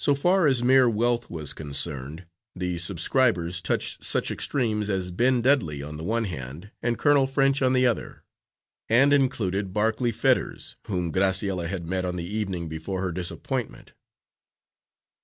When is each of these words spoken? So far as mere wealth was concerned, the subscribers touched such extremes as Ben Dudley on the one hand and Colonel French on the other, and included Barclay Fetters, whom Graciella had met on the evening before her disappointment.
So 0.00 0.16
far 0.16 0.48
as 0.48 0.64
mere 0.64 0.90
wealth 0.90 1.30
was 1.30 1.52
concerned, 1.52 2.26
the 2.56 2.76
subscribers 2.76 3.62
touched 3.62 4.02
such 4.02 4.32
extremes 4.32 4.90
as 4.90 5.12
Ben 5.12 5.42
Dudley 5.42 5.80
on 5.80 5.96
the 5.96 6.02
one 6.02 6.24
hand 6.24 6.72
and 6.82 6.98
Colonel 6.98 7.28
French 7.28 7.62
on 7.62 7.72
the 7.72 7.86
other, 7.86 8.24
and 8.88 9.12
included 9.12 9.72
Barclay 9.72 10.10
Fetters, 10.10 10.74
whom 10.88 11.12
Graciella 11.12 11.68
had 11.68 11.86
met 11.86 12.04
on 12.04 12.16
the 12.16 12.26
evening 12.26 12.68
before 12.68 13.00
her 13.02 13.12
disappointment. 13.12 13.92